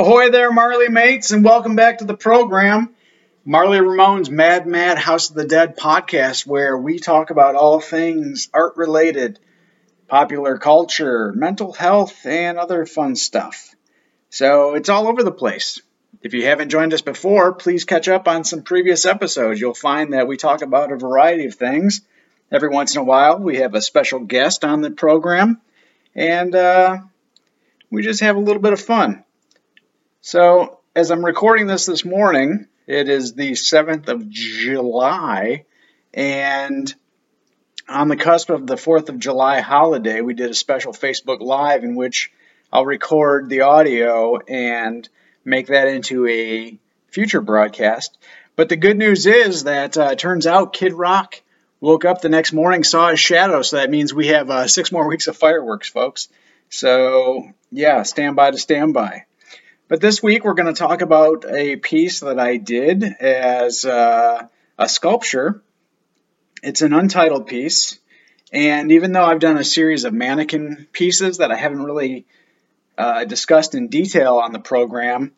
[0.00, 2.94] Ahoy there, Marly mates, and welcome back to the program.
[3.44, 8.48] Marly Ramone's Mad Mad House of the Dead podcast, where we talk about all things
[8.54, 9.38] art related,
[10.08, 13.74] popular culture, mental health, and other fun stuff.
[14.30, 15.82] So it's all over the place.
[16.22, 19.60] If you haven't joined us before, please catch up on some previous episodes.
[19.60, 22.00] You'll find that we talk about a variety of things.
[22.50, 25.60] Every once in a while, we have a special guest on the program,
[26.14, 27.00] and uh,
[27.90, 29.24] we just have a little bit of fun.
[30.22, 35.64] So, as I'm recording this this morning, it is the 7th of July,
[36.12, 36.94] and
[37.88, 41.84] on the cusp of the 4th of July holiday, we did a special Facebook Live
[41.84, 42.30] in which
[42.70, 45.08] I'll record the audio and
[45.42, 48.18] make that into a future broadcast.
[48.56, 51.40] But the good news is that uh, it turns out Kid Rock
[51.80, 54.92] woke up the next morning, saw his shadow, so that means we have uh, six
[54.92, 56.28] more weeks of fireworks, folks.
[56.68, 59.24] So, yeah, stand by to stand by.
[59.90, 64.46] But this week we're going to talk about a piece that I did as uh,
[64.78, 65.64] a sculpture.
[66.62, 67.98] It's an untitled piece.
[68.52, 72.24] And even though I've done a series of mannequin pieces that I haven't really
[72.96, 75.32] uh, discussed in detail on the program,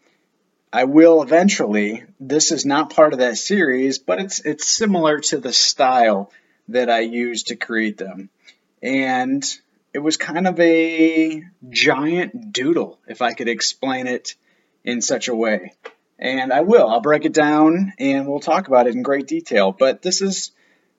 [0.70, 2.04] I will eventually.
[2.20, 6.30] This is not part of that series, but it's it's similar to the style
[6.68, 8.28] that I used to create them.
[8.82, 9.42] And
[9.94, 14.34] it was kind of a giant doodle, if I could explain it
[14.84, 15.74] in such a way.
[16.18, 16.88] And I will.
[16.88, 19.72] I'll break it down and we'll talk about it in great detail.
[19.72, 20.52] But this is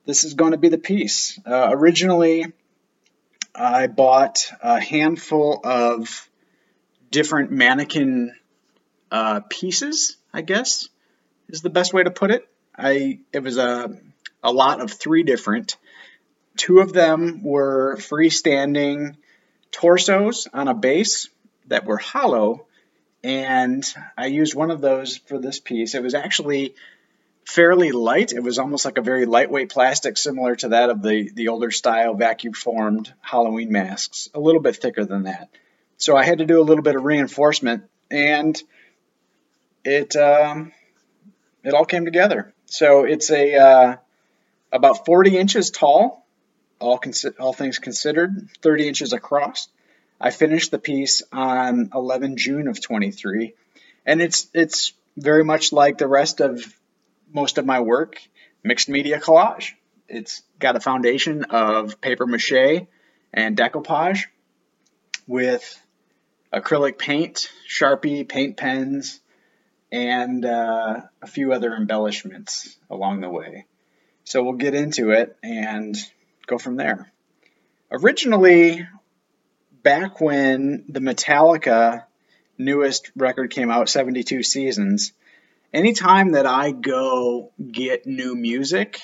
[0.06, 1.38] this is going to be the piece.
[1.46, 2.52] Uh, originally,
[3.54, 6.28] I bought a handful of
[7.10, 8.34] different mannequin
[9.10, 10.16] uh, pieces.
[10.32, 10.88] I guess
[11.48, 12.46] is the best way to put it.
[12.76, 13.96] I it was a
[14.42, 15.76] a lot of three different.
[16.56, 19.16] Two of them were freestanding
[19.70, 21.28] torsos on a base
[21.66, 22.66] that were hollow
[23.24, 23.82] and
[24.18, 25.94] I used one of those for this piece.
[25.94, 26.74] It was actually
[27.46, 28.32] fairly light.
[28.32, 31.70] It was almost like a very lightweight plastic, similar to that of the, the older
[31.70, 35.48] style vacuum formed Halloween masks, a little bit thicker than that.
[35.96, 38.62] So I had to do a little bit of reinforcement, and
[39.84, 40.72] it um,
[41.62, 42.52] it all came together.
[42.66, 43.96] So it's a uh,
[44.70, 46.26] about 40 inches tall,
[46.78, 49.68] all consi- all things considered, 30 inches across.
[50.24, 53.52] I finished the piece on 11 June of 23,
[54.06, 56.64] and it's it's very much like the rest of
[57.30, 58.16] most of my work,
[58.62, 59.72] mixed media collage.
[60.08, 62.86] It's got a foundation of paper mache
[63.34, 64.24] and decoupage
[65.26, 65.78] with
[66.50, 69.20] acrylic paint, Sharpie paint pens,
[69.92, 73.66] and uh, a few other embellishments along the way.
[74.24, 75.94] So we'll get into it and
[76.46, 77.12] go from there.
[77.90, 78.88] Originally,
[79.84, 82.04] back when the Metallica
[82.58, 85.12] newest record came out, 72 Seasons,
[85.72, 89.00] anytime that I go get new music,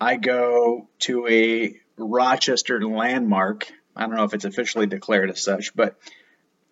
[0.00, 3.70] I go to a Rochester landmark.
[3.94, 5.96] I don't know if it's officially declared as such, but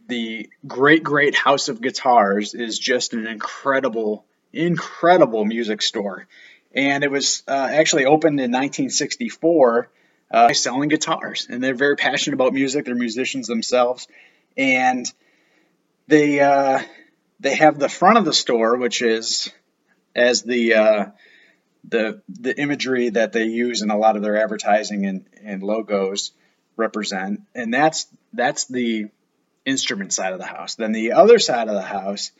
[0.09, 6.27] the Great Great House of Guitars is just an incredible, incredible music store.
[6.75, 9.91] And it was uh, actually opened in 1964
[10.31, 12.85] uh, selling guitars, and they're very passionate about music.
[12.85, 14.07] They're musicians themselves,
[14.57, 15.11] and
[16.07, 16.81] they uh,
[17.41, 19.51] they have the front of the store, which is
[20.15, 21.07] as the uh,
[21.89, 26.33] the the imagery that they use in a lot of their advertising and, and logos
[26.77, 27.43] represent.
[27.55, 29.07] And that's that's the
[29.65, 30.75] instrument side of the house.
[30.75, 32.33] Then the other side of the house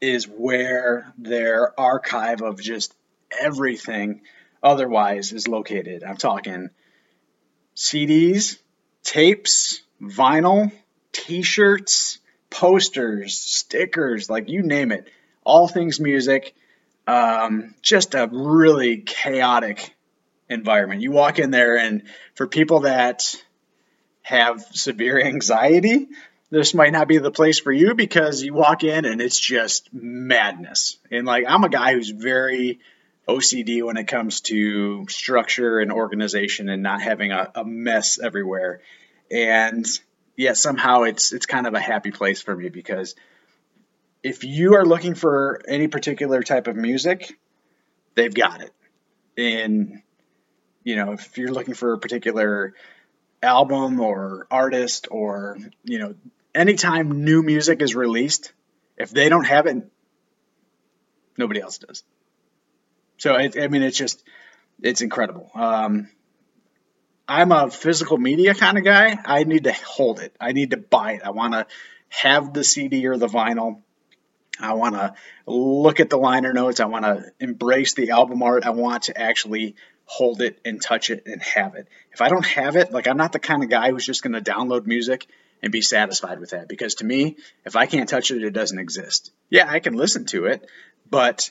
[0.00, 2.94] is where their archive of just
[3.40, 4.22] everything
[4.62, 6.04] otherwise is located.
[6.04, 6.70] I'm talking
[7.76, 8.58] CDs,
[9.02, 10.72] tapes, vinyl,
[11.12, 12.18] t shirts,
[12.50, 15.08] posters, stickers, like you name it,
[15.44, 16.54] all things music.
[17.06, 19.94] Um, just a really chaotic
[20.48, 21.02] environment.
[21.02, 22.02] You walk in there, and
[22.34, 23.34] for people that
[24.22, 26.08] have severe anxiety,
[26.50, 29.92] this might not be the place for you because you walk in and it's just
[29.92, 30.98] madness.
[31.10, 32.78] And like, I'm a guy who's very
[33.28, 38.80] OCD when it comes to structure and organization and not having a, a mess everywhere.
[39.30, 39.86] And
[40.36, 43.14] yeah, somehow it's it's kind of a happy place for me because
[44.22, 47.38] if you are looking for any particular type of music,
[48.14, 48.72] they've got it.
[49.38, 50.02] And
[50.82, 52.74] you know, if you're looking for a particular
[53.42, 56.14] album or artist or you know,
[56.54, 58.52] anytime new music is released,
[58.98, 59.82] if they don't have it,
[61.38, 62.04] nobody else does.
[63.24, 64.22] So it, I mean, it's just
[64.82, 65.50] it's incredible.
[65.54, 66.10] Um,
[67.26, 69.16] I'm a physical media kind of guy.
[69.24, 70.36] I need to hold it.
[70.38, 71.22] I need to buy it.
[71.24, 71.66] I want to
[72.10, 73.80] have the CD or the vinyl.
[74.60, 75.14] I want to
[75.46, 76.80] look at the liner notes.
[76.80, 78.66] I want to embrace the album art.
[78.66, 81.88] I want to actually hold it and touch it and have it.
[82.12, 84.34] If I don't have it, like I'm not the kind of guy who's just going
[84.34, 85.26] to download music
[85.62, 88.78] and be satisfied with that because to me, if I can't touch it, it doesn't
[88.78, 89.32] exist.
[89.48, 90.68] Yeah, I can listen to it,
[91.08, 91.50] but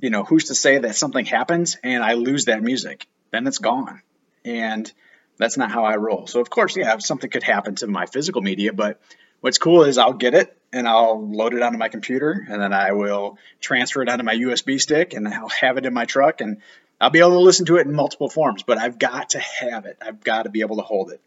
[0.00, 3.06] you know, who's to say that something happens and I lose that music?
[3.30, 4.02] Then it's gone.
[4.44, 4.90] And
[5.38, 6.26] that's not how I roll.
[6.26, 9.00] So of course, yeah, something could happen to my physical media, but
[9.40, 12.72] what's cool is I'll get it and I'll load it onto my computer and then
[12.72, 16.40] I will transfer it onto my USB stick and I'll have it in my truck
[16.40, 16.58] and
[17.00, 19.86] I'll be able to listen to it in multiple forms, but I've got to have
[19.86, 19.98] it.
[20.00, 21.20] I've got to be able to hold it.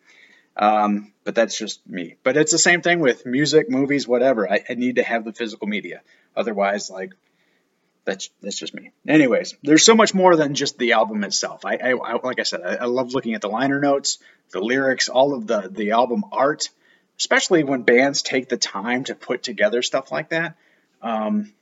[0.56, 2.16] Um, but that's just me.
[2.24, 4.50] But it's the same thing with music, movies, whatever.
[4.50, 6.02] I, I need to have the physical media.
[6.36, 7.14] Otherwise, like
[8.08, 8.92] that's that's just me.
[9.06, 11.66] Anyways, there's so much more than just the album itself.
[11.66, 14.20] I, I, I like I said, I, I, love looking at the liner notes,
[14.52, 16.70] the lyrics, all of the the album art,
[17.20, 20.56] especially when bands take the time to put together stuff like that.
[21.02, 21.54] Um,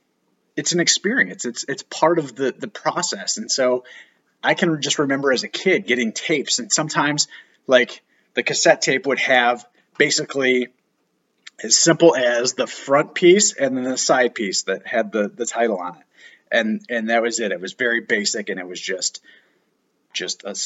[0.54, 1.44] it's an experience.
[1.44, 3.84] It's it's part of the the process, and so
[4.42, 7.26] I can just remember as a kid getting tapes, and sometimes
[7.66, 8.02] like
[8.34, 9.66] the cassette tape would have
[9.98, 10.68] basically
[11.60, 15.44] as simple as the front piece and then the side piece that had the the
[15.44, 16.05] title on it
[16.50, 17.52] and and that was it.
[17.52, 19.22] It was very basic, and it was just
[20.12, 20.56] just a,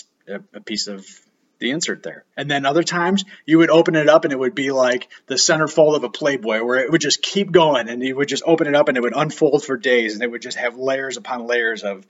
[0.54, 1.06] a piece of
[1.60, 2.24] the insert there.
[2.36, 5.34] And then other times you would open it up and it would be like the
[5.34, 8.66] centerfold of a Playboy where it would just keep going and you would just open
[8.66, 11.46] it up and it would unfold for days and it would just have layers upon
[11.46, 12.06] layers of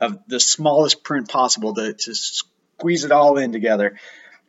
[0.00, 3.98] of the smallest print possible to, to squeeze it all in together.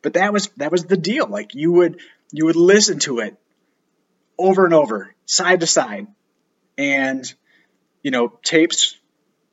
[0.02, 1.26] But that was that was the deal.
[1.26, 2.00] Like you would
[2.32, 3.36] you would listen to it
[4.38, 6.06] over and over, side to side.
[6.78, 7.32] And
[8.06, 8.96] you know, tapes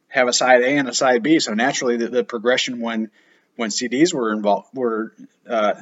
[0.10, 3.10] have a side A and a side B, so naturally the, the progression when
[3.56, 5.12] when CDs were involved were
[5.50, 5.74] uh,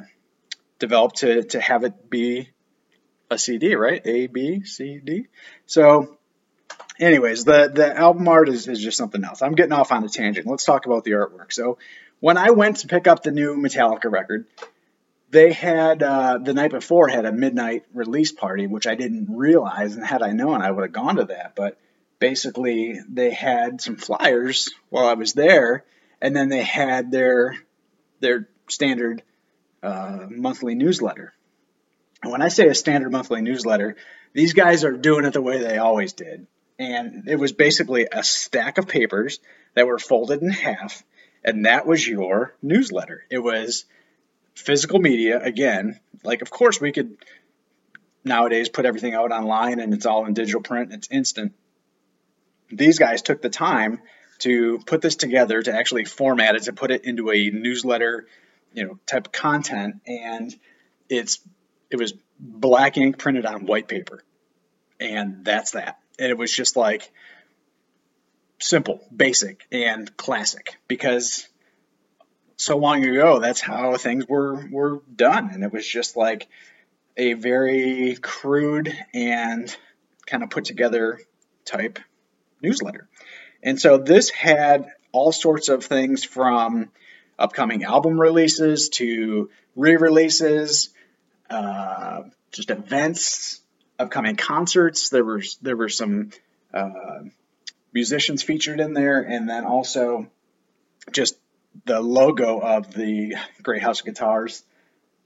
[0.79, 2.47] developed to to have it be
[3.29, 4.01] a CD, right?
[4.05, 5.27] A B C D.
[5.65, 6.17] So,
[6.97, 9.41] anyways, the the album art is, is just something else.
[9.41, 10.47] I'm getting off on a tangent.
[10.47, 11.51] Let's talk about the artwork.
[11.51, 11.77] So,
[12.21, 14.45] when I went to pick up the new Metallica record,
[15.29, 19.97] they had uh, the night before had a midnight release party, which I didn't realize,
[19.97, 21.77] and had I known, I would have gone to that, but
[22.21, 25.83] basically they had some flyers while I was there,
[26.21, 27.57] and then they had their
[28.21, 29.23] their standard
[29.83, 31.33] uh, monthly newsletter.
[32.23, 33.97] And when I say a standard monthly newsletter,
[34.33, 36.45] these guys are doing it the way they always did.
[36.77, 39.39] And it was basically a stack of papers
[39.73, 41.03] that were folded in half,
[41.43, 43.25] and that was your newsletter.
[43.31, 43.85] It was
[44.53, 45.99] physical media again.
[46.23, 47.17] Like, of course, we could
[48.23, 51.53] nowadays put everything out online and it's all in digital print, it's instant
[52.71, 54.01] these guys took the time
[54.39, 58.27] to put this together to actually format it to put it into a newsletter
[58.73, 60.55] you know type of content and
[61.09, 61.39] it's
[61.91, 64.23] it was black ink printed on white paper.
[64.99, 65.99] And that's that.
[66.17, 67.11] And it was just like
[68.59, 70.77] simple basic and classic.
[70.87, 71.47] Because
[72.57, 75.49] so long ago that's how things were were done.
[75.51, 76.47] And it was just like
[77.17, 79.75] a very crude and
[80.25, 81.19] kind of put together
[81.65, 81.99] type
[82.61, 83.07] newsletter.
[83.63, 86.89] And so this had all sorts of things from
[87.37, 90.89] upcoming album releases to re releases,
[91.49, 93.61] uh, just events,
[93.99, 95.09] upcoming concerts.
[95.09, 96.31] There were, there were some
[96.73, 97.23] uh,
[97.93, 100.27] musicians featured in there, and then also
[101.11, 101.37] just
[101.85, 104.63] the logo of the Great House Guitars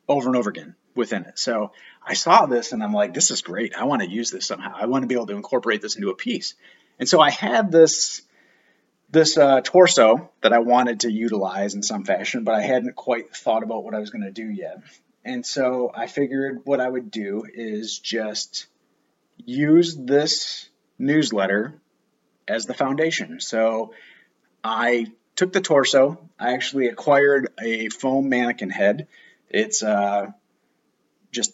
[0.07, 1.37] over and over again within it.
[1.37, 1.71] So
[2.05, 3.75] I saw this and I'm like, this is great.
[3.75, 4.73] I want to use this somehow.
[4.75, 6.53] I want to be able to incorporate this into a piece.
[6.99, 8.21] And so I had this
[9.11, 13.35] this uh, torso that I wanted to utilize in some fashion, but I hadn't quite
[13.35, 14.81] thought about what I was going to do yet.
[15.23, 18.67] And so I figured what I would do is just
[19.37, 20.67] use this
[20.99, 21.79] newsletter
[22.47, 23.39] as the foundation.
[23.39, 23.93] So
[24.63, 26.29] I took the torso.
[26.39, 29.07] I actually acquired a foam mannequin head.
[29.49, 30.31] It's uh,
[31.31, 31.53] just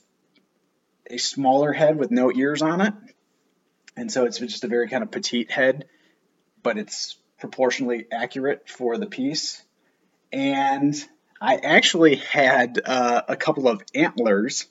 [1.10, 2.94] a smaller head with no ears on it.
[3.96, 5.86] And so it's just a very kind of petite head,
[6.64, 9.62] but it's proportionally accurate for the piece.
[10.32, 10.96] And
[11.42, 14.68] I actually had uh, a couple of antlers.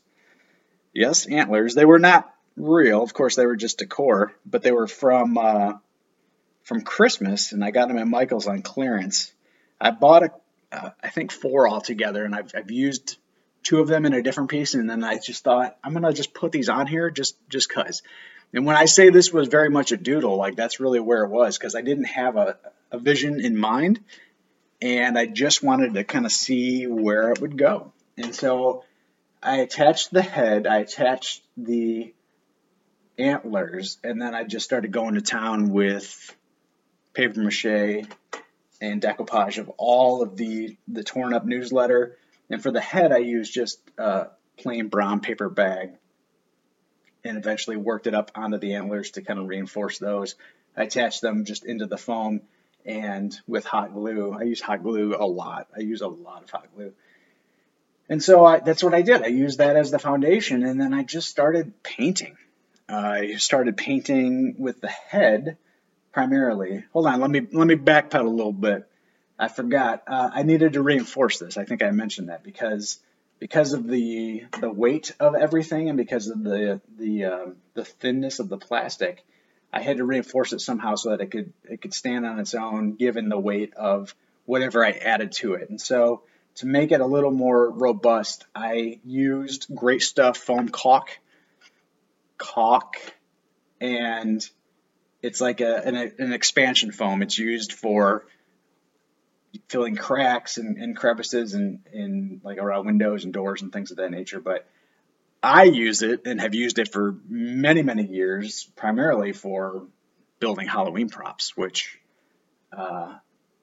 [0.95, 1.75] Yes, antlers.
[1.75, 3.03] They were not real.
[3.03, 5.75] Of course, they were just decor, but they were from uh,
[6.63, 9.33] from Christmas, and I got them at Michael's on clearance.
[9.81, 10.31] I bought a,
[10.73, 13.19] uh, I think four altogether, and I've, I've used
[13.63, 16.35] two of them in a different piece, and then I just thought I'm gonna just
[16.35, 18.03] put these on here just just cause.
[18.53, 21.31] And when I say this was very much a doodle, like that's really where it
[21.31, 22.57] was because I didn't have a,
[22.91, 24.01] a vision in mind,
[24.83, 27.93] and I just wanted to kind of see where it would go.
[28.17, 28.85] And so
[29.43, 32.13] I attached the head, I attached the
[33.19, 36.37] antlers, and then I just started going to town with
[37.13, 38.05] paper mache
[38.81, 42.17] and decoupage of all of the the torn up newsletter.
[42.49, 45.93] And for the head, I used just a plain brown paper bag,
[47.25, 50.35] and eventually worked it up onto the antlers to kind of reinforce those.
[50.77, 52.43] I attached them just into the foam,
[52.87, 55.69] and with hot glue, I use hot glue a lot.
[55.77, 56.93] I use a lot of hot glue.
[58.09, 59.23] And so I, that's what I did.
[59.23, 62.37] I used that as the foundation, and then I just started painting.
[62.89, 65.57] I started painting with the head
[66.13, 66.85] primarily.
[66.93, 68.89] Hold on, let me let me backpedal a little bit.
[69.39, 70.03] I forgot.
[70.07, 71.57] Uh, I needed to reinforce this.
[71.57, 72.99] I think I mentioned that because
[73.41, 78.39] because of the the weight of everything and because of the the uh, the thinness
[78.39, 79.25] of the plastic,
[79.73, 82.55] I had to reinforce it somehow so that it could it could stand on its
[82.55, 85.71] own given the weight of whatever I added to it.
[85.71, 86.23] And so
[86.57, 91.09] to make it a little more robust, I used Great Stuff foam caulk,
[92.37, 92.97] caulk,
[93.81, 94.47] and
[95.23, 97.23] it's like a, an, an expansion foam.
[97.23, 98.27] It's used for
[99.69, 104.11] filling cracks and, and crevices and, like around windows and doors and things of that
[104.11, 104.41] nature.
[104.41, 104.67] But
[105.43, 109.87] I use it and have used it for many, many years, primarily for
[110.39, 111.99] building Halloween props, which
[112.77, 113.15] uh,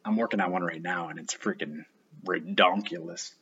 [0.04, 1.86] I'm working on one right now and it's freaking
[2.26, 3.34] redonkulous.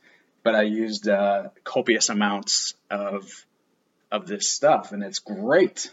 [0.42, 3.44] But I used uh, copious amounts of
[4.12, 5.90] of this stuff and it's great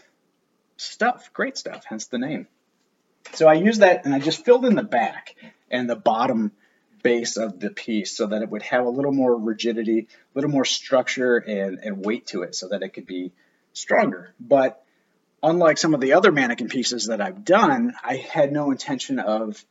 [0.76, 2.46] stuff, great stuff, hence the name.
[3.32, 5.34] So I used that and I just filled in the back
[5.70, 6.52] and the bottom
[7.02, 10.50] base of the piece so that it would have a little more rigidity, a little
[10.50, 13.32] more structure and, and weight to it so that it could be
[13.72, 14.34] stronger.
[14.40, 14.82] But
[15.42, 19.62] unlike some of the other mannequin pieces that I've done, I had no intention of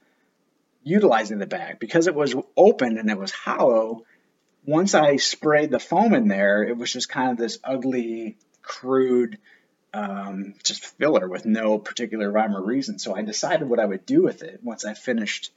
[0.83, 4.05] utilizing the back because it was open and it was hollow.
[4.65, 9.39] Once I sprayed the foam in there, it was just kind of this ugly, crude
[9.93, 12.97] um, just filler with no particular rhyme or reason.
[12.97, 15.51] So I decided what I would do with it once I finished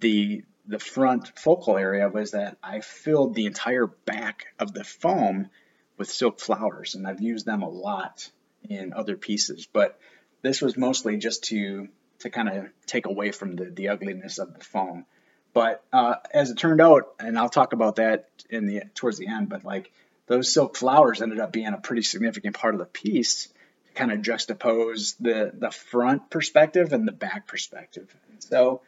[0.00, 5.50] the the front focal area was that I filled the entire back of the foam
[5.98, 8.30] with silk flowers, and I've used them a lot
[8.68, 9.66] in other pieces.
[9.70, 9.98] But
[10.42, 11.88] this was mostly just to
[12.20, 15.06] to kind of take away from the the ugliness of the foam.
[15.52, 19.28] But uh, as it turned out, and I'll talk about that in the towards the
[19.28, 19.92] end, but like
[20.26, 23.46] those silk flowers ended up being a pretty significant part of the piece
[23.86, 28.14] to kind of juxtapose the the front perspective and the back perspective.
[28.38, 28.80] so,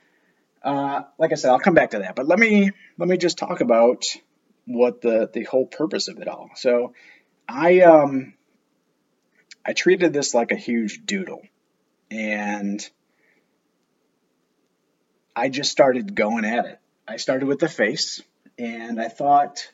[0.63, 3.39] uh, like I said, I'll come back to that, but let me let me just
[3.39, 4.05] talk about
[4.67, 6.51] what the the whole purpose of it all.
[6.55, 6.95] So,
[7.49, 8.35] I um
[9.65, 11.43] I treated this like a huge doodle,
[12.11, 12.89] and
[15.35, 16.79] I just started going at it.
[17.07, 18.23] I started with the face,
[18.59, 19.71] and I thought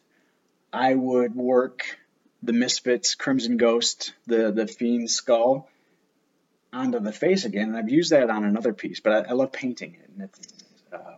[0.73, 1.99] I would work
[2.43, 5.69] the Misfits Crimson Ghost, the the Fiend skull,
[6.73, 7.69] onto the face again.
[7.69, 10.41] And I've used that on another piece, but I, I love painting it, and it's
[10.93, 11.17] uh,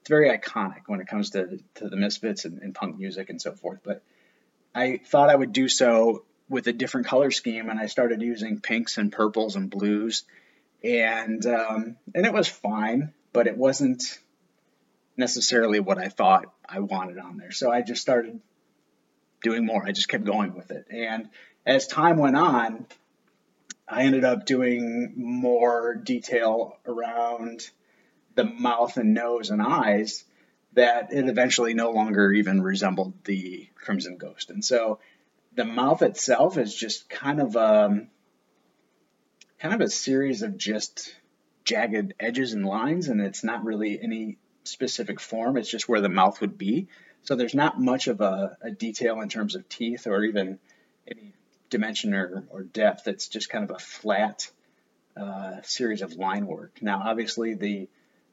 [0.00, 3.42] it's very iconic when it comes to to the Misfits and, and punk music and
[3.42, 3.80] so forth.
[3.84, 4.02] But
[4.74, 8.60] I thought I would do so with a different color scheme, and I started using
[8.60, 10.24] pinks and purples and blues,
[10.84, 14.18] and um, and it was fine, but it wasn't
[15.16, 17.50] necessarily what I thought I wanted on there.
[17.50, 18.40] So I just started
[19.42, 19.86] doing more.
[19.86, 20.86] I just kept going with it.
[20.90, 21.28] And
[21.66, 22.86] as time went on,
[23.88, 27.68] I ended up doing more detail around
[28.34, 30.24] the mouth and nose and eyes
[30.74, 34.50] that it eventually no longer even resembled the Crimson Ghost.
[34.50, 35.00] And so
[35.54, 38.06] the mouth itself is just kind of a
[39.58, 41.14] kind of a series of just
[41.64, 45.56] jagged edges and lines, and it's not really any specific form.
[45.56, 46.88] It's just where the mouth would be.
[47.24, 50.58] So there's not much of a, a detail in terms of teeth or even
[51.06, 51.32] any
[51.68, 53.06] dimension or, or depth.
[53.06, 54.50] It's just kind of a flat
[55.16, 56.78] uh, series of line work.
[56.80, 57.88] Now, obviously, the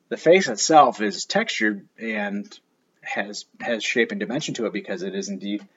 [0.09, 2.59] the face itself is textured and
[3.01, 5.67] has has shape and dimension to it because it is indeed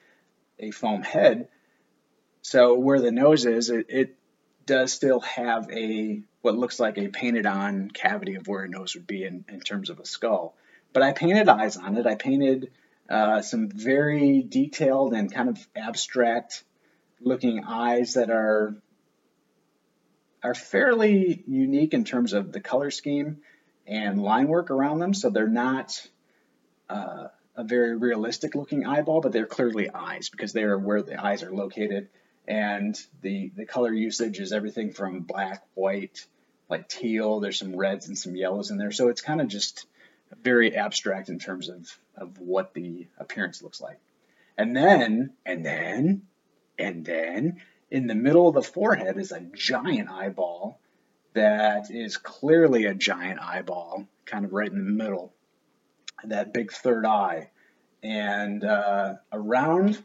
[0.59, 1.47] a foam head.
[2.41, 4.15] So where the nose is, it, it
[4.65, 8.95] does still have a what looks like a painted on cavity of where a nose
[8.95, 10.55] would be in, in terms of a skull.
[10.93, 12.05] But I painted eyes on it.
[12.05, 12.71] I painted
[13.11, 16.63] uh, some very detailed and kind of abstract
[17.19, 18.75] looking eyes that are
[20.43, 23.41] are fairly unique in terms of the color scheme
[23.85, 25.13] and line work around them.
[25.13, 26.07] So they're not
[26.89, 31.23] uh, a very realistic looking eyeball, but they're clearly eyes because they are where the
[31.23, 32.09] eyes are located.
[32.47, 36.25] And the, the color usage is everything from black, white,
[36.69, 37.39] like teal.
[37.39, 38.91] There's some reds and some yellows in there.
[38.91, 39.85] So it's kind of just
[40.41, 43.99] very abstract in terms of, of what the appearance looks like.
[44.57, 46.23] And then, and then,
[46.77, 50.79] and then in the middle of the forehead is a giant eyeball
[51.33, 55.33] that is clearly a giant eyeball, kind of right in the middle,
[56.23, 57.49] that big third eye.
[58.03, 60.03] And uh, around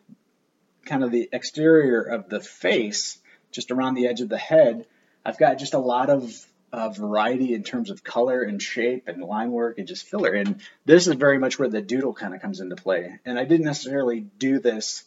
[0.85, 3.18] kind of the exterior of the face,
[3.50, 4.87] just around the edge of the head,
[5.25, 9.23] I've got just a lot of uh, variety in terms of color and shape and
[9.23, 10.33] line work and just filler.
[10.33, 13.18] And this is very much where the doodle kind of comes into play.
[13.25, 15.04] And I didn't necessarily do this,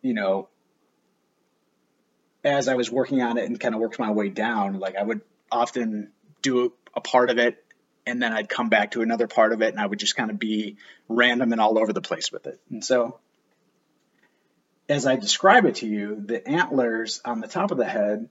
[0.00, 0.48] you know,
[2.42, 5.02] as I was working on it and kind of worked my way down, like I
[5.02, 5.20] would
[5.52, 7.62] often do a part of it
[8.06, 10.30] and then I'd come back to another part of it and I would just kind
[10.30, 12.58] of be random and all over the place with it.
[12.70, 13.18] And so
[14.88, 18.30] as I describe it to you, the antlers on the top of the head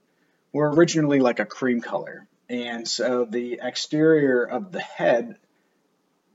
[0.52, 2.26] were originally like a cream color.
[2.48, 5.36] And so the exterior of the head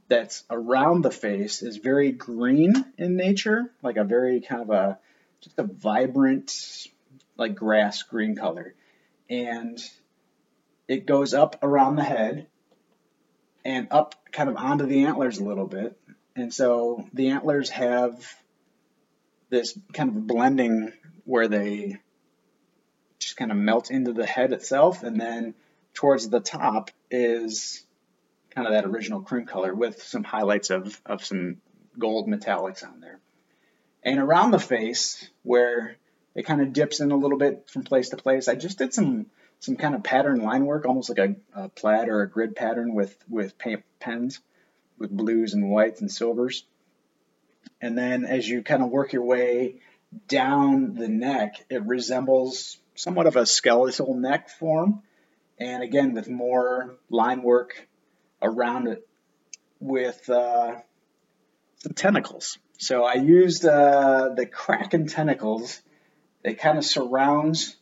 [0.07, 4.99] that's around the face is very green in nature, like a very kind of a
[5.41, 6.87] just a vibrant
[7.37, 8.75] like grass green color.
[9.29, 9.79] And
[10.87, 12.47] it goes up around the head
[13.65, 15.97] and up kind of onto the antlers a little bit.
[16.35, 18.35] And so the antlers have
[19.49, 20.91] this kind of blending
[21.25, 21.97] where they
[23.19, 25.03] just kind of melt into the head itself.
[25.03, 25.55] And then
[25.93, 27.85] towards the top is
[28.51, 31.57] kind of that original cream color with some highlights of, of some
[31.97, 33.19] gold metallics on there.
[34.03, 35.97] And around the face, where
[36.35, 38.47] it kind of dips in a little bit from place to place.
[38.47, 39.27] I just did some
[39.59, 42.93] some kind of pattern line work, almost like a, a plaid or a grid pattern
[42.93, 44.41] with with paint pens,
[44.97, 46.65] with blues and whites and silvers.
[47.79, 49.81] And then as you kind of work your way
[50.27, 55.01] down the neck, it resembles somewhat of a skeletal neck form,
[55.63, 57.87] and again with more line work
[58.41, 59.07] around it
[59.79, 60.75] with uh,
[61.77, 62.57] some tentacles.
[62.77, 65.81] So I used uh, the Kraken tentacles
[66.43, 67.77] it kind of surrounds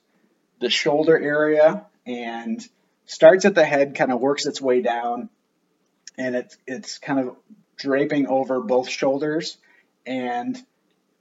[0.59, 2.63] the shoulder area and
[3.05, 5.29] starts at the head, kind of works its way down,
[6.17, 7.35] and it's it's kind of
[7.77, 9.57] draping over both shoulders.
[10.05, 10.57] And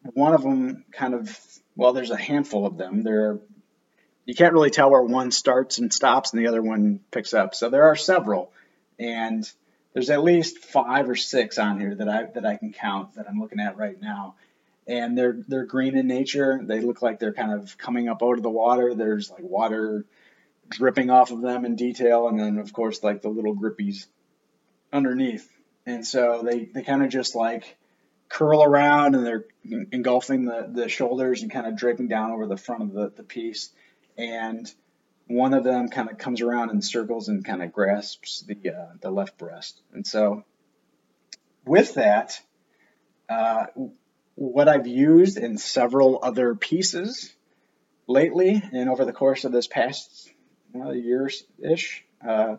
[0.03, 1.39] one of them kind of
[1.77, 3.03] well, there's a handful of them.
[3.03, 3.39] There,
[4.25, 7.55] you can't really tell where one starts and stops, and the other one picks up.
[7.55, 8.53] So there are several,
[8.99, 9.51] and
[9.93, 13.27] there's at least five or six on here that I that I can count that
[13.29, 14.35] I'm looking at right now
[14.91, 16.61] and they're they're green in nature.
[16.63, 18.95] They look like they're kind of coming up out of the water.
[18.95, 20.05] There's like water
[20.69, 24.07] dripping off of them in detail, and then of course like the little grippies
[24.93, 25.49] underneath.
[25.87, 27.77] And so they they kind of just like
[28.29, 29.45] curl around and they're
[29.93, 33.25] engulfing the, the shoulders and kind of draping down over the front of the, the
[33.25, 33.71] piece.
[34.21, 34.71] And
[35.29, 38.93] one of them kind of comes around in circles and kind of grasps the uh,
[39.01, 39.81] the left breast.
[39.95, 40.45] And so
[41.65, 42.39] with that,
[43.29, 43.67] uh,
[44.35, 47.33] what I've used in several other pieces
[48.07, 50.31] lately and over the course of this past
[50.75, 52.57] years ish uh,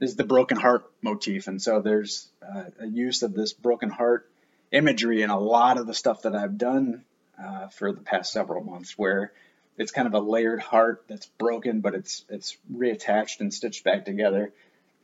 [0.00, 1.48] is the broken heart motif.
[1.48, 4.30] And so there's uh, a use of this broken heart
[4.70, 7.04] imagery in a lot of the stuff that I've done
[7.42, 9.32] uh, for the past several months, where
[9.76, 14.04] it's kind of a layered heart that's broken, but it's it's reattached and stitched back
[14.04, 14.52] together.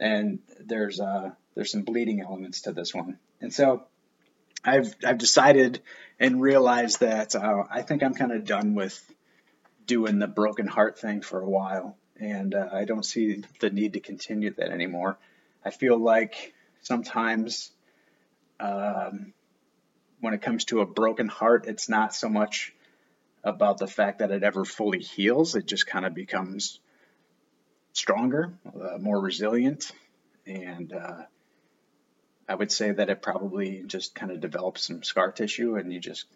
[0.00, 3.18] And there's uh, there's some bleeding elements to this one.
[3.40, 3.84] And so
[4.64, 5.80] I've I've decided
[6.20, 9.00] and realized that uh, I think I'm kind of done with
[9.86, 13.94] doing the broken heart thing for a while, and uh, I don't see the need
[13.94, 15.18] to continue that anymore.
[15.64, 17.70] I feel like sometimes
[18.60, 19.32] um,
[20.20, 22.74] when it comes to a broken heart, it's not so much
[23.44, 25.54] about the fact that it ever fully heals.
[25.54, 26.80] It just kind of becomes
[27.92, 29.90] stronger, uh, more resilient,
[30.46, 31.22] and uh,
[32.48, 36.00] I would say that it probably just kind of develops some scar tissue, and you
[36.00, 36.26] just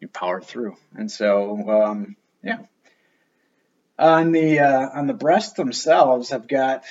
[0.00, 0.76] you power through.
[0.94, 2.58] And so, um, yeah.
[3.98, 6.84] On the uh, on the breasts themselves, I've got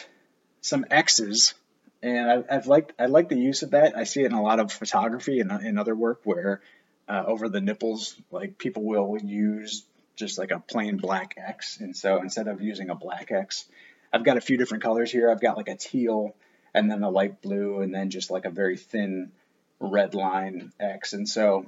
[0.62, 1.54] some X's,
[2.02, 3.97] and I, I've liked I like the use of that.
[3.97, 6.62] I see it in a lot of photography and in other work where
[7.08, 9.84] uh, over the nipples, like people will use
[10.16, 11.80] just like a plain black X.
[11.80, 13.66] And so instead of using a black X,
[14.14, 15.30] I've got a few different colors here.
[15.32, 16.36] I've got like a teal
[16.74, 19.32] and then a light blue and then just like a very thin
[19.80, 21.14] red line X.
[21.14, 21.66] And so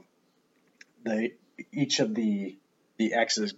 [1.03, 1.31] the
[1.71, 2.57] each of the
[2.97, 3.53] the X's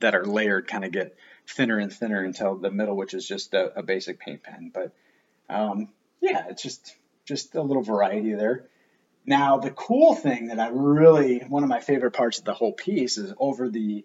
[0.00, 3.52] that are layered kind of get thinner and thinner until the middle, which is just
[3.54, 4.70] a, a basic paint pen.
[4.72, 4.92] But
[5.48, 5.88] um,
[6.20, 6.94] yeah, it's just
[7.24, 8.64] just a little variety there.
[9.26, 12.72] Now, the cool thing that I really, one of my favorite parts of the whole
[12.72, 14.04] piece is over the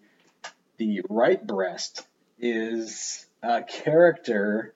[0.78, 2.06] the right breast
[2.38, 4.74] is a character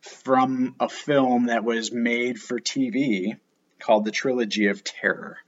[0.00, 3.36] from a film that was made for TV
[3.78, 5.38] called The Trilogy of Terror.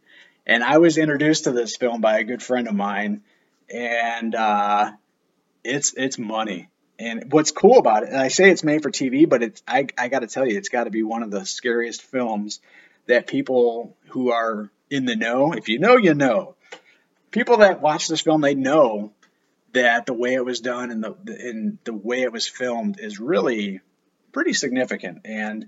[0.47, 3.23] And I was introduced to this film by a good friend of mine,
[3.73, 4.93] and uh,
[5.65, 6.69] it's it's money.
[6.99, 10.09] And what's cool about it, I say it's made for TV, but it's I, I
[10.09, 12.61] got to tell you, it's got to be one of the scariest films
[13.07, 16.57] that people who are in the know, if you know, you know.
[17.31, 19.13] People that watch this film, they know
[19.73, 23.19] that the way it was done and the and the way it was filmed is
[23.19, 23.81] really
[24.33, 25.23] pretty significant.
[25.25, 25.67] And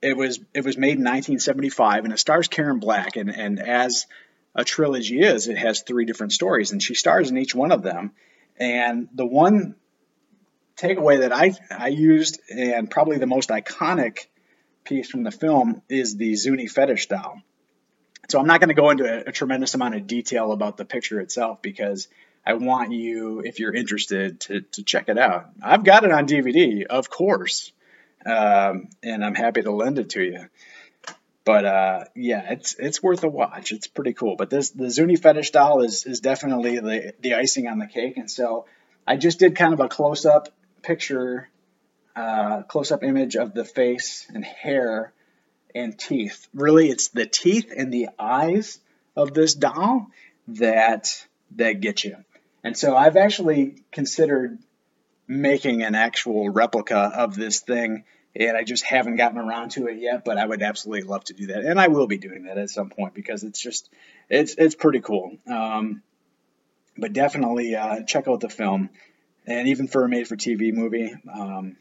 [0.00, 3.16] it was it was made in 1975, and it stars Karen Black.
[3.16, 4.06] And and as
[4.54, 7.82] a trilogy is, it has three different stories, and she stars in each one of
[7.82, 8.12] them.
[8.56, 9.74] And the one
[10.76, 14.26] takeaway that I I used, and probably the most iconic
[14.84, 17.40] piece from the film is the Zuni fetish doll.
[18.28, 20.84] So I'm not going to go into a, a, tremendous amount of detail about the
[20.84, 22.08] picture itself because
[22.46, 25.50] I want you, if you're interested, to, to check it out.
[25.62, 27.72] I've got it on DVD, of course,
[28.24, 30.46] um, and I'm happy to lend it to you.
[31.44, 33.72] But uh, yeah, it's it's worth a watch.
[33.72, 34.36] It's pretty cool.
[34.36, 38.18] But this the Zuni fetish doll is is definitely the the icing on the cake.
[38.18, 38.66] And so
[39.06, 40.50] I just did kind of a close up
[40.82, 41.48] picture
[42.68, 45.12] close up image of the face and hair
[45.74, 46.48] and teeth.
[46.54, 48.78] Really, it's the teeth and the eyes
[49.16, 50.10] of this doll
[50.48, 52.16] that that get you.
[52.62, 54.58] And so I've actually considered
[55.26, 59.98] making an actual replica of this thing, and I just haven't gotten around to it
[59.98, 60.24] yet.
[60.24, 62.70] But I would absolutely love to do that, and I will be doing that at
[62.70, 63.88] some point because it's just
[64.28, 65.36] it's it's pretty cool.
[65.46, 66.02] Um,
[66.96, 68.90] but definitely uh, check out the film,
[69.46, 71.14] and even for a made-for-TV movie.
[71.32, 71.76] Um,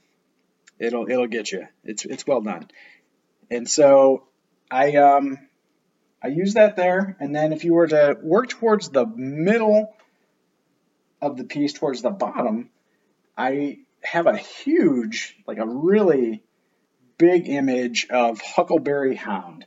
[0.79, 1.67] It'll it'll get you.
[1.83, 2.69] It's it's well done.
[3.51, 4.23] And so
[4.71, 5.37] I um
[6.21, 9.93] I use that there, and then if you were to work towards the middle
[11.21, 12.69] of the piece, towards the bottom,
[13.37, 16.43] I have a huge, like a really
[17.17, 19.65] big image of Huckleberry Hound.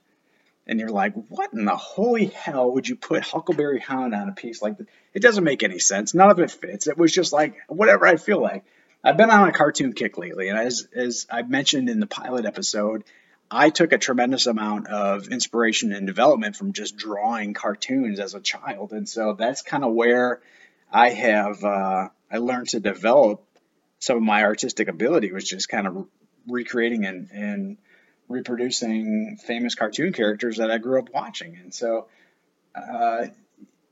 [0.66, 4.32] And you're like, what in the holy hell would you put Huckleberry Hound on a
[4.32, 4.88] piece like that?
[5.12, 6.14] It doesn't make any sense.
[6.14, 6.86] None of it fits.
[6.86, 8.64] It was just like whatever I feel like.
[9.04, 12.44] I've been on a cartoon kick lately, and as as I mentioned in the pilot
[12.44, 13.02] episode,
[13.50, 18.40] I took a tremendous amount of inspiration and development from just drawing cartoons as a
[18.40, 20.40] child, and so that's kind of where
[20.90, 23.44] I have uh, I learned to develop
[23.98, 26.06] some of my artistic ability was just kind of
[26.46, 27.76] recreating and, and
[28.28, 32.06] reproducing famous cartoon characters that I grew up watching, and so
[32.76, 33.26] uh,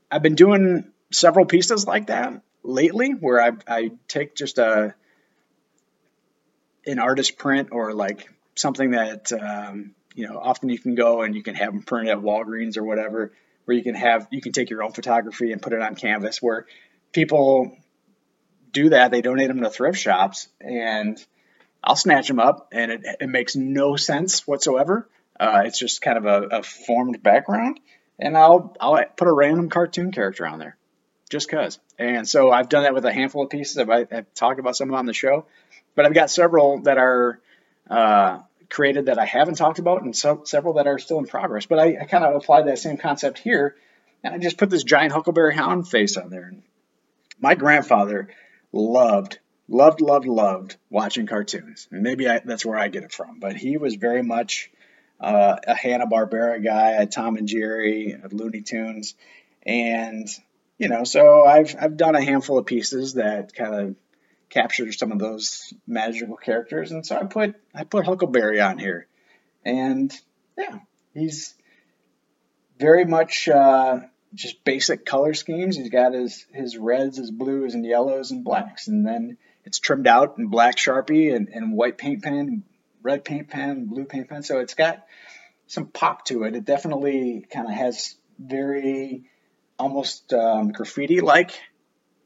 [0.09, 4.95] I've been doing several pieces like that lately, where I I take just a
[6.85, 11.35] an artist print or like something that um, you know often you can go and
[11.35, 13.33] you can have them printed at Walgreens or whatever,
[13.65, 16.41] where you can have you can take your own photography and put it on canvas.
[16.41, 16.65] Where
[17.11, 17.77] people
[18.71, 21.23] do that, they donate them to thrift shops, and
[21.83, 25.09] I'll snatch them up, and it, it makes no sense whatsoever.
[25.39, 27.79] Uh, it's just kind of a, a formed background,
[28.19, 30.77] and I'll I'll put a random cartoon character on there,
[31.31, 31.79] just cause.
[31.97, 33.77] And so I've done that with a handful of pieces.
[33.77, 35.45] I've, I've talked about some of them on the show.
[35.95, 37.39] But I've got several that are
[37.89, 38.39] uh,
[38.69, 41.65] created that I haven't talked about, and so, several that are still in progress.
[41.65, 43.75] But I, I kind of applied that same concept here,
[44.23, 46.43] and I just put this giant Huckleberry Hound face on there.
[46.43, 46.63] And
[47.39, 48.29] My grandfather
[48.71, 51.87] loved, loved, loved, loved watching cartoons.
[51.91, 53.39] And maybe I, that's where I get it from.
[53.39, 54.71] But he was very much
[55.19, 59.15] uh, a Hanna Barbera guy, a Tom and Jerry, a Looney Tunes,
[59.65, 60.27] and
[60.81, 63.95] you know, so I've I've done a handful of pieces that kind of
[64.49, 66.89] capture some of those magical characters.
[66.89, 69.05] And so I put I put Huckleberry on here,
[69.63, 70.11] and
[70.57, 70.79] yeah,
[71.13, 71.53] he's
[72.79, 73.99] very much uh,
[74.33, 75.77] just basic color schemes.
[75.77, 80.07] He's got his his reds, his blues, and yellows and blacks, and then it's trimmed
[80.07, 82.63] out in black sharpie and, and white paint pen,
[83.03, 84.41] red paint pen, blue paint pen.
[84.41, 85.05] So it's got
[85.67, 86.55] some pop to it.
[86.55, 89.25] It definitely kind of has very
[89.81, 91.59] almost um, graffiti like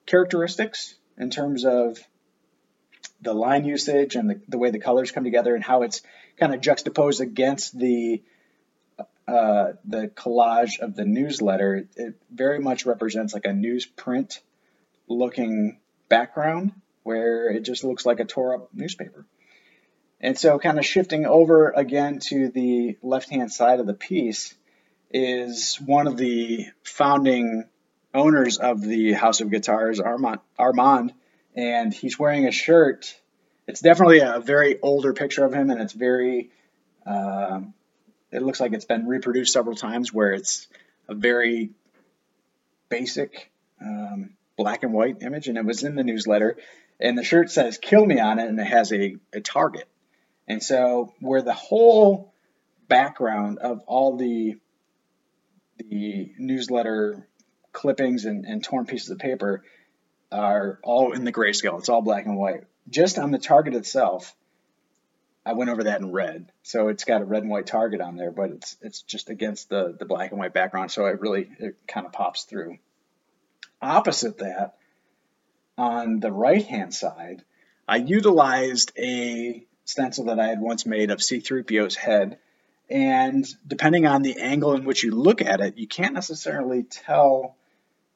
[0.06, 1.98] characteristics in terms of
[3.22, 6.02] the line usage and the, the way the colors come together and how it's
[6.38, 8.22] kind of juxtaposed against the
[9.28, 11.88] uh, the collage of the newsletter.
[11.96, 14.40] It very much represents like a newsprint
[15.08, 19.26] looking background where it just looks like a tore up newspaper.
[20.20, 24.54] And so, kind of shifting over again to the left hand side of the piece
[25.12, 27.66] is one of the founding
[28.14, 31.14] owners of the House of Guitars, Armand, Armand
[31.56, 33.18] and he's wearing a shirt.
[33.68, 36.52] It's definitely a very older picture of him, and it's very.
[37.06, 37.62] Uh,
[38.32, 40.68] it looks like it's been reproduced several times, where it's
[41.08, 41.72] a very
[42.90, 46.58] basic um, black and white image, and it was in the newsletter.
[47.00, 49.88] And the shirt says "Kill Me" on it, and it has a, a target.
[50.48, 52.34] And so, where the whole
[52.88, 54.58] background of all the
[55.78, 57.28] the newsletter
[57.72, 59.64] clippings and, and torn pieces of paper
[60.32, 61.80] are all in the grayscale.
[61.80, 62.64] It's all black and white.
[62.90, 64.36] Just on the target itself,
[65.46, 66.52] I went over that in red.
[66.64, 69.70] So it's got a red and white target on there, but it's it's just against
[69.70, 70.92] the, the black and white background.
[70.92, 72.80] So it really it kind of pops through.
[73.82, 74.78] Opposite that,
[75.78, 77.44] on the right hand side,
[77.88, 82.40] I utilized a stencil that I had once made of C3PO's head.
[82.90, 87.56] And depending on the angle in which you look at it, you can't necessarily tell,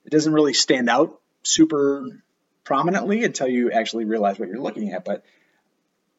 [0.05, 2.05] it doesn't really stand out super
[2.63, 5.05] prominently until you actually realize what you're looking at.
[5.05, 5.23] But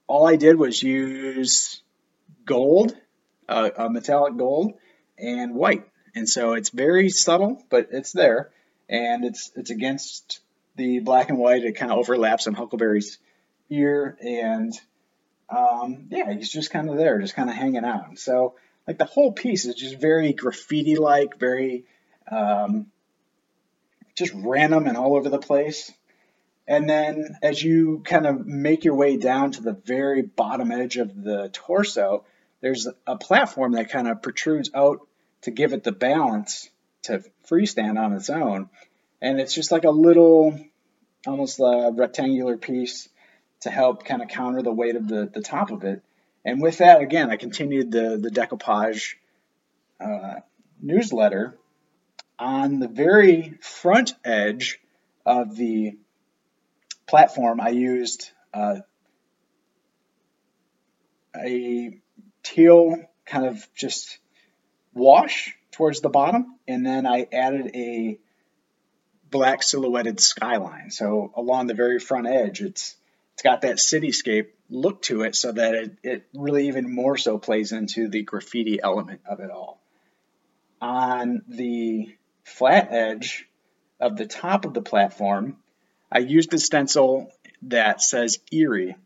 [0.09, 1.83] all I did was use
[2.45, 2.97] gold,
[3.49, 4.75] uh, a metallic gold,
[5.17, 5.87] and white.
[6.15, 8.51] And so it's very subtle, but it's there,
[8.89, 10.41] and it's it's against
[10.75, 11.63] the black and white.
[11.63, 13.19] It kind of overlaps on Huckleberry's
[13.69, 14.73] ear, and
[15.51, 18.19] um, yeah, he's just kind of there, just kind of hanging out.
[18.19, 18.55] So
[18.87, 21.85] like the whole piece is just very graffiti-like, very
[22.31, 22.87] um,
[24.15, 25.93] just random and all over the place.
[26.67, 30.99] And then as you kind of make your way down to the very bottom edge
[30.99, 32.25] of the torso,
[32.61, 35.07] there's a platform that kind of protrudes out
[35.43, 36.69] to give it the balance
[37.03, 38.69] to freestand on its own.
[39.21, 40.59] And it's just like a little,
[41.27, 43.09] almost a rectangular piece
[43.61, 46.03] to help kind of counter the weight of the, the top of it.
[46.45, 49.15] And with that, again, I continued the, the decoupage
[50.01, 50.41] uh,
[50.81, 51.59] newsletter
[52.39, 54.81] on the very front edge
[55.27, 55.99] of the
[57.07, 58.77] platform, I used uh,
[61.37, 61.99] a
[62.43, 62.97] teal
[63.27, 64.19] kind of just
[64.95, 68.19] wash towards the bottom, and then I added a
[69.31, 70.91] black silhouetted skyline.
[70.91, 72.97] So along the very front edge, it's
[73.41, 77.39] it's got that cityscape look to it, so that it, it really even more so
[77.39, 79.81] plays into the graffiti element of it all.
[80.83, 83.49] On the flat edge
[83.99, 85.57] of the top of the platform,
[86.13, 88.97] I used a stencil that says Eerie,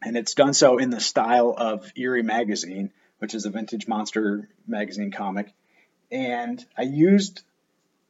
[0.00, 4.48] and it's done so in the style of Eerie Magazine, which is a vintage monster
[4.64, 5.52] magazine comic.
[6.12, 7.42] And I used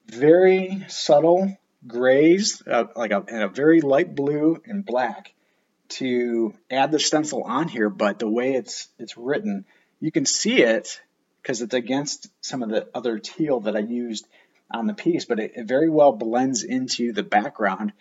[0.07, 5.33] very subtle grays, uh, like a, and a very light blue and black,
[5.89, 7.91] to add the stencil on here.
[7.91, 9.65] But the way it's it's written,
[10.01, 11.01] you can see it
[11.43, 14.27] because it's against some of the other teal that I used
[14.71, 17.93] on the piece, but it, it, very well blends into the background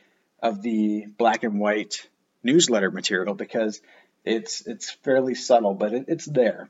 [0.41, 2.07] of the black and white
[2.43, 3.81] newsletter material because
[4.23, 6.69] it's it's fairly subtle, but it, it's there.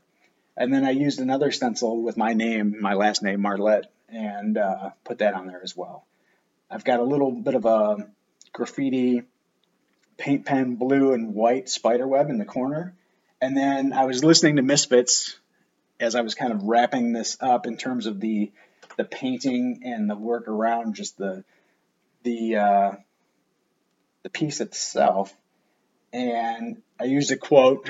[0.56, 4.90] And then I used another stencil with my name, my last name, Marlette, and uh,
[5.04, 6.04] put that on there as well.
[6.70, 8.08] I've got a little bit of a
[8.52, 9.22] graffiti
[10.16, 12.94] paint pen blue and white spider web in the corner.
[13.40, 15.36] And then I was listening to Misfits
[15.98, 18.52] as I was kind of wrapping this up in terms of the
[18.96, 21.44] the painting and the work around just the
[22.22, 22.92] the uh,
[24.22, 25.34] the piece itself.
[26.12, 27.88] And I used a quote,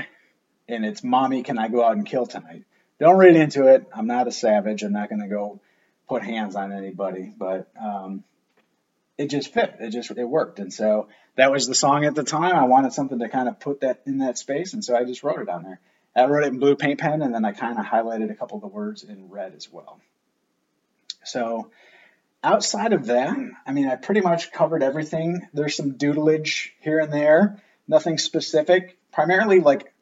[0.69, 2.64] and it's "Mommy, can I go out and kill tonight?"
[2.99, 3.87] Don't read into it.
[3.95, 4.83] I'm not a savage.
[4.83, 5.61] I'm not going to go
[6.07, 8.25] put hands on anybody, but um,
[9.20, 9.76] it just fit.
[9.80, 12.56] It just it worked, and so that was the song at the time.
[12.56, 15.22] I wanted something to kind of put that in that space, and so I just
[15.22, 15.78] wrote it on there.
[16.16, 18.56] I wrote it in blue paint pen, and then I kind of highlighted a couple
[18.56, 20.00] of the words in red as well.
[21.22, 21.70] So
[22.42, 25.46] outside of that, I mean, I pretty much covered everything.
[25.52, 28.96] There's some doodleage here and there, nothing specific.
[29.12, 29.92] Primarily, like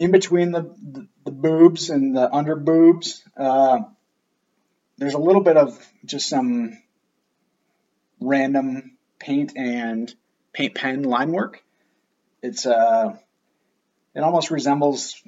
[0.00, 3.78] in between the, the, the boobs and the under boobs, uh,
[4.98, 6.76] there's a little bit of just some
[8.20, 10.14] random paint and
[10.52, 11.62] paint pen line work.
[12.42, 13.16] It's uh,
[14.14, 15.22] it almost resembles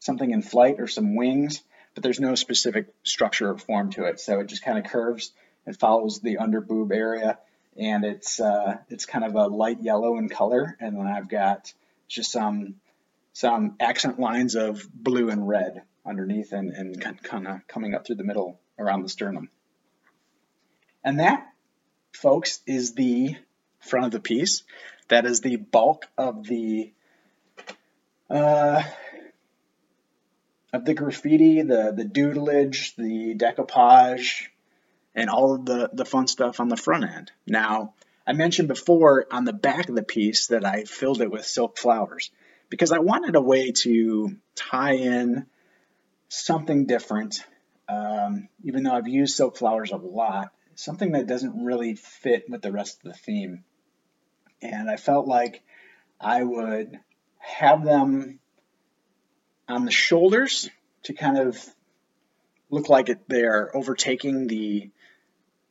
[0.00, 1.62] something in flight or some wings,
[1.94, 4.20] but there's no specific structure or form to it.
[4.20, 5.32] So it just kind of curves
[5.66, 7.38] it follows the under boob area,
[7.76, 10.76] and it's uh, it's kind of a light yellow in color.
[10.80, 11.72] And then I've got
[12.08, 12.76] just some
[13.32, 18.16] some accent lines of blue and red underneath, and and kind of coming up through
[18.16, 19.50] the middle around the sternum.
[21.02, 21.46] And that,
[22.16, 23.36] folks, is the
[23.80, 24.64] front of the piece.
[25.08, 26.92] That is the bulk of the
[28.28, 28.82] uh,
[30.72, 34.48] of the graffiti, the the doodleage, the decoupage,
[35.14, 37.32] and all of the, the fun stuff on the front end.
[37.46, 37.94] Now,
[38.26, 41.78] I mentioned before on the back of the piece that I filled it with silk
[41.78, 42.30] flowers
[42.68, 45.46] because I wanted a way to tie in
[46.28, 47.44] something different.
[47.88, 52.62] Um, even though I've used silk flowers a lot, something that doesn't really fit with
[52.62, 53.64] the rest of the theme.
[54.62, 55.62] And I felt like
[56.20, 56.98] I would
[57.38, 58.38] have them
[59.68, 60.70] on the shoulders
[61.04, 61.58] to kind of
[62.70, 64.90] look like it, they're overtaking the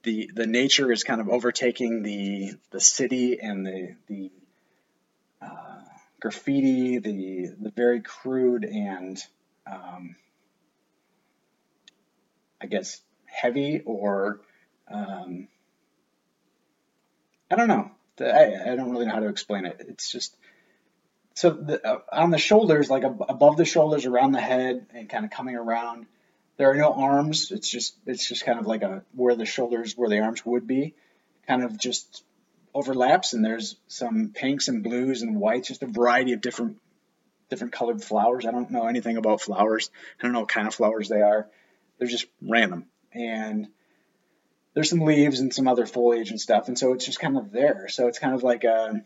[0.03, 4.31] the the nature is kind of overtaking the the city and the the
[5.41, 5.81] uh,
[6.19, 9.21] graffiti, the the very crude and
[9.65, 10.15] um,
[12.61, 14.41] I guess heavy or
[14.89, 15.47] um,
[17.49, 17.91] I don't know.
[18.19, 19.85] I, I don't really know how to explain it.
[19.87, 20.35] It's just
[21.33, 25.09] so the, uh, on the shoulders, like ab- above the shoulders, around the head, and
[25.09, 26.05] kind of coming around
[26.57, 27.51] there are no arms.
[27.51, 30.67] It's just it's just kind of like a where the shoulders where the arms would
[30.67, 30.95] be,
[31.47, 32.23] kind of just
[32.73, 33.33] overlaps.
[33.33, 36.77] And there's some pinks and blues and whites, just a variety of different
[37.49, 38.45] different colored flowers.
[38.45, 39.89] I don't know anything about flowers.
[40.19, 41.47] I don't know what kind of flowers they are.
[41.97, 42.85] They're just random.
[43.13, 43.67] And
[44.75, 46.67] there's some leaves and some other foliage and stuff.
[46.67, 47.87] And so it's just kind of there.
[47.87, 49.01] So it's kind of like a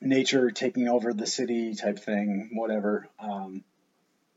[0.00, 3.64] nature taking over the city type thing, whatever, um,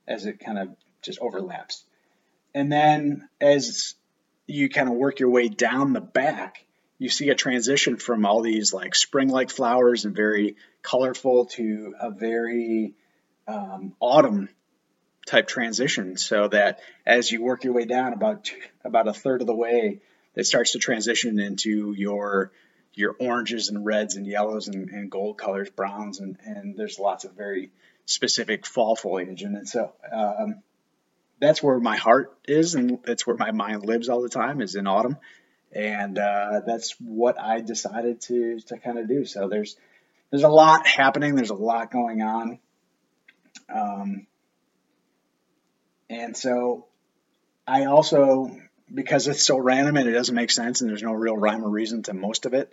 [0.08, 1.84] as it kind of just overlaps.
[2.56, 3.94] And then as
[4.48, 6.66] you kind of work your way down the back,
[6.98, 11.94] you see a transition from all these like spring like flowers and very colorful to
[12.00, 12.96] a very
[13.48, 14.50] um, autumn
[15.28, 16.18] type transition.
[16.18, 18.52] So that as you work your way down about
[18.84, 20.00] about a third of the way,
[20.38, 22.52] it starts to transition into your
[22.94, 27.26] your oranges and reds and yellows and, and gold colors, browns, and, and there's lots
[27.26, 27.70] of very
[28.06, 29.44] specific fall foliage.
[29.44, 30.64] And so um,
[31.40, 34.76] that's where my heart is, and that's where my mind lives all the time is
[34.76, 35.18] in autumn,
[35.72, 39.26] and uh, that's what I decided to to kind of do.
[39.26, 39.76] So there's
[40.32, 41.36] there's a lot happening.
[41.36, 42.60] There's a lot going on,
[43.74, 44.28] um,
[46.10, 46.88] and so
[47.68, 48.58] I also
[48.94, 51.70] because it's so random and it doesn't make sense and there's no real rhyme or
[51.70, 52.72] reason to most of it.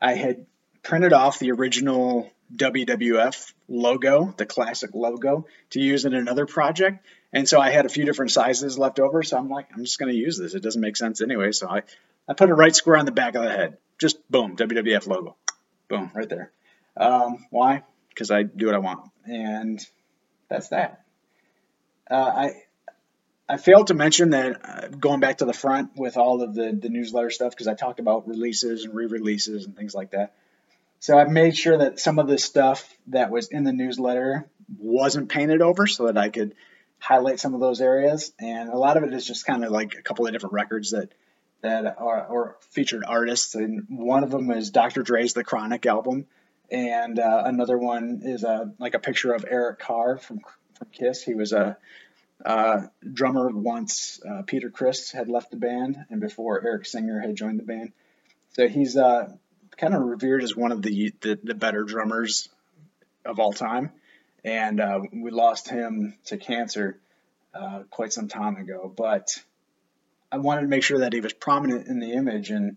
[0.00, 0.46] I had
[0.82, 7.04] printed off the original WWF logo, the classic logo, to use in another project.
[7.32, 9.22] And so I had a few different sizes left over.
[9.22, 10.54] So I'm like, I'm just going to use this.
[10.54, 11.52] It doesn't make sense anyway.
[11.52, 11.82] So I,
[12.28, 13.78] I put it right square on the back of the head.
[13.98, 15.36] Just boom, WWF logo.
[15.88, 16.50] Boom, right there.
[16.96, 17.82] Um, why?
[18.10, 19.10] Because I do what I want.
[19.24, 19.84] And
[20.48, 21.04] that's that.
[22.08, 22.62] Uh, I
[23.48, 26.72] I failed to mention that uh, going back to the front with all of the,
[26.72, 30.34] the newsletter stuff, because I talked about releases and re releases and things like that.
[30.98, 35.28] So I made sure that some of the stuff that was in the newsletter wasn't
[35.28, 36.54] painted over so that I could
[36.98, 38.32] highlight some of those areas.
[38.40, 40.90] And a lot of it is just kind of like a couple of different records
[40.90, 41.12] that
[41.62, 43.54] that are or featured artists.
[43.54, 45.02] And one of them is Dr.
[45.02, 46.26] Dre's The Chronic album,
[46.70, 50.40] and uh, another one is a like a picture of Eric Carr from
[50.74, 51.22] from Kiss.
[51.22, 51.76] He was a
[52.44, 57.34] uh, drummer once uh, Peter Criss had left the band, and before Eric Singer had
[57.34, 57.92] joined the band.
[58.52, 59.32] So he's uh,
[59.76, 62.48] kind of revered as one of the, the, the better drummers
[63.24, 63.90] of all time.
[64.44, 66.98] And uh, we lost him to cancer
[67.54, 68.92] uh, quite some time ago.
[68.94, 69.42] But
[70.30, 72.76] I wanted to make sure that he was prominent in the image and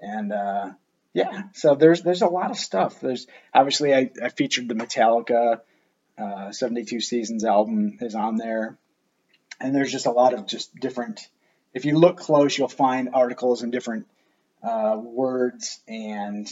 [0.00, 0.70] and uh,
[1.14, 1.44] yeah.
[1.54, 3.00] So there's there's a lot of stuff.
[3.00, 5.60] There's obviously I, I featured the Metallica
[6.18, 8.76] uh, 72 Seasons album is on there,
[9.60, 11.28] and there's just a lot of just different.
[11.74, 14.06] If you look close, you'll find articles and different
[14.62, 16.48] uh, words and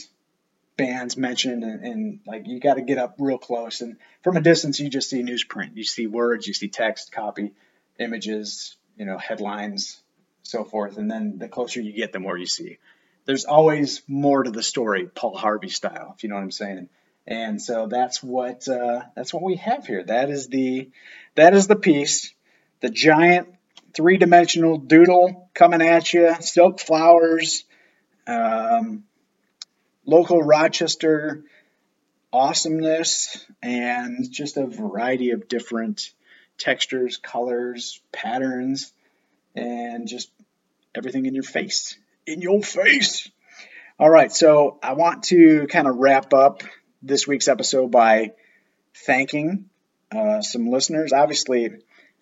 [0.77, 4.41] bands mentioned and, and like you got to get up real close and from a
[4.41, 7.53] distance you just see newsprint you see words you see text copy
[7.97, 10.01] images you know headlines
[10.45, 10.97] so forth.
[10.97, 12.77] And then the closer you get, the more you see.
[13.25, 16.89] There's always more to the story, Paul Harvey style, if you know what I'm saying.
[17.27, 20.03] And so that's what uh, that's what we have here.
[20.03, 20.91] That is the
[21.33, 22.31] that is the piece,
[22.81, 23.49] the giant
[23.93, 27.63] three-dimensional doodle coming at you, silk flowers,
[28.27, 29.03] um,
[30.05, 31.43] local Rochester
[32.31, 36.11] awesomeness, and just a variety of different
[36.57, 38.91] textures, colors, patterns,
[39.55, 40.29] and just
[40.93, 41.97] everything in your face.
[42.27, 43.29] In your face.
[43.97, 46.63] All right, so I want to kind of wrap up
[47.01, 48.33] this week's episode by
[49.05, 49.69] thanking
[50.11, 51.13] uh, some listeners.
[51.13, 51.69] Obviously,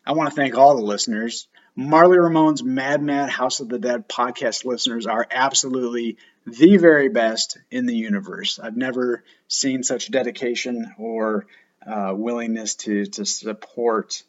[0.05, 1.47] I want to thank all the listeners.
[1.75, 7.57] Marly Ramone's Mad Mad House of the Dead podcast listeners are absolutely the very best
[7.71, 8.59] in the universe.
[8.61, 11.47] I've never seen such dedication or
[11.85, 14.23] uh, willingness to, to support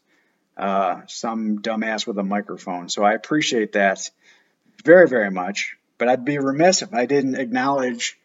[0.57, 2.89] uh, some dumbass with a microphone.
[2.89, 4.11] So I appreciate that
[4.85, 5.77] very, very much.
[5.99, 8.19] But I'd be remiss if I didn't acknowledge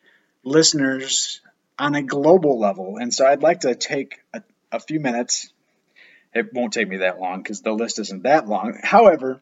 [0.43, 1.41] listeners
[1.77, 2.97] on a global level.
[2.97, 5.51] And so I'd like to take a, a few minutes
[6.33, 8.77] it won't take me that long because the list isn't that long.
[8.83, 9.41] However,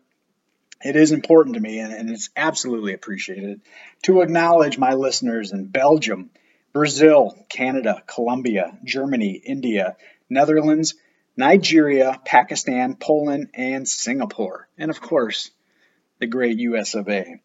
[0.83, 3.61] it is important to me and, and it's absolutely appreciated
[4.03, 6.29] to acknowledge my listeners in Belgium,
[6.73, 9.97] Brazil, Canada, Colombia, Germany, India,
[10.29, 10.95] Netherlands,
[11.35, 14.67] Nigeria, Pakistan, Poland, and Singapore.
[14.77, 15.51] And of course,
[16.19, 17.41] the great US of A.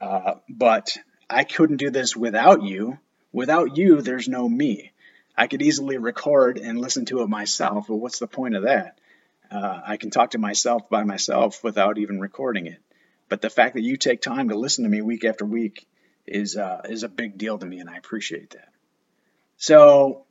[0.00, 0.96] Uh, but
[1.28, 2.98] I couldn't do this without you.
[3.32, 4.92] Without you, there's no me.
[5.38, 8.98] I could easily record and listen to it myself, but what's the point of that?
[9.50, 12.80] Uh, I can talk to myself by myself without even recording it.
[13.28, 15.86] But the fact that you take time to listen to me week after week
[16.26, 18.68] is uh, is a big deal to me, and I appreciate that.
[19.56, 20.26] So,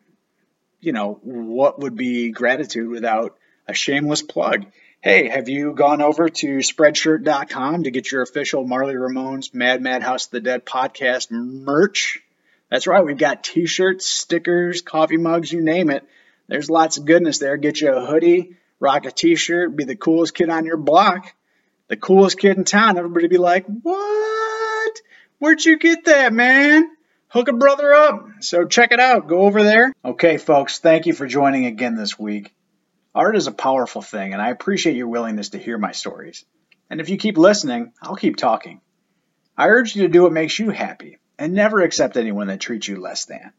[0.82, 4.66] you know, what would be gratitude without a shameless plug?
[5.00, 10.04] Hey, have you gone over to spreadshirt.com to get your official Marly Ramones Mad Mad
[10.04, 12.22] House of the Dead podcast merch?
[12.70, 16.04] That's right, we've got t shirts, stickers, coffee mugs, you name it.
[16.48, 17.56] There's lots of goodness there.
[17.58, 21.34] Get you a hoodie, rock a t shirt, be the coolest kid on your block,
[21.88, 22.98] the coolest kid in town.
[22.98, 25.02] Everybody be like, What?
[25.40, 26.90] Where'd you get that, man?
[27.30, 28.28] Hook a brother up.
[28.42, 29.28] So check it out.
[29.28, 29.94] Go over there.
[30.04, 32.54] Okay, folks, thank you for joining again this week.
[33.16, 36.46] Art is a powerful thing, and I appreciate your willingness to hear my stories.
[36.90, 38.82] And if you keep listening, I'll keep talking.
[39.58, 42.88] I urge you to do what makes you happy and never accept anyone that treats
[42.88, 43.54] you less than.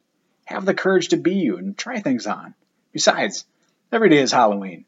[0.46, 2.54] Have the courage to be you and try things on.
[2.92, 3.44] Besides,
[3.92, 4.84] every day is Halloween.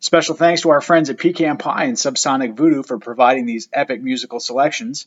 [0.00, 4.00] Special thanks to our friends at Pecan Pie and Subsonic Voodoo for providing these epic
[4.00, 5.06] musical selections.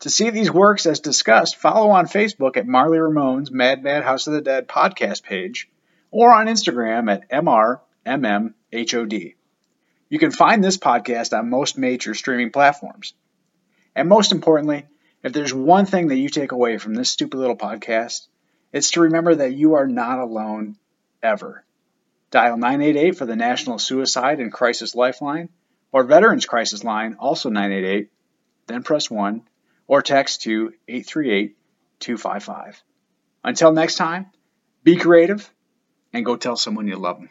[0.00, 4.26] To see these works as discussed, follow on Facebook at Marly Ramone's Mad Mad House
[4.26, 5.68] of the Dead podcast page
[6.10, 9.34] or on Instagram at MRMMHOD.
[10.08, 13.14] You can find this podcast on most major streaming platforms.
[13.94, 14.86] And most importantly,
[15.22, 18.26] if there's one thing that you take away from this stupid little podcast,
[18.72, 20.76] it's to remember that you are not alone
[21.22, 21.64] ever.
[22.30, 25.48] Dial 988 for the National Suicide and Crisis Lifeline
[25.92, 28.10] or Veterans Crisis Line, also 988,
[28.66, 29.42] then press 1
[29.88, 31.56] or text to 838
[31.98, 32.82] 255.
[33.42, 34.26] Until next time,
[34.84, 35.50] be creative
[36.12, 37.30] and go tell someone you love them.